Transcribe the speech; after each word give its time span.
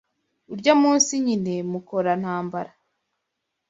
Urya 0.53 0.73
munsi 0.83 1.11
nyine 1.25 1.53
Mukora-ntambara 1.71 2.71